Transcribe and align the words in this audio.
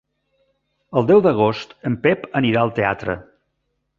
El 1.01 1.05
deu 1.11 1.21
d'agost 1.25 1.75
en 1.91 1.99
Pep 2.07 2.27
anirà 2.41 2.65
al 2.65 2.75
teatre. 2.79 3.19